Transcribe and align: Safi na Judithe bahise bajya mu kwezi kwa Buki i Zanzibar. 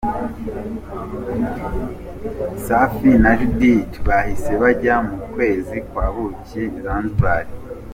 Safi 2.65 3.09
na 3.23 3.31
Judithe 3.39 3.97
bahise 4.07 4.51
bajya 4.61 4.95
mu 5.07 5.17
kwezi 5.33 5.75
kwa 5.89 6.05
Buki 6.15 6.61
i 6.77 6.79
Zanzibar. 6.83 7.43